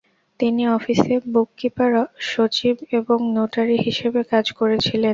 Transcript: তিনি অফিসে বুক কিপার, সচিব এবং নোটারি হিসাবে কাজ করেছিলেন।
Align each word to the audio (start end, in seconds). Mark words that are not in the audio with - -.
তিনি 0.39 0.63
অফিসে 0.69 1.15
বুক 1.33 1.49
কিপার, 1.59 1.91
সচিব 2.31 2.75
এবং 2.99 3.17
নোটারি 3.35 3.77
হিসাবে 3.85 4.21
কাজ 4.31 4.45
করেছিলেন। 4.59 5.09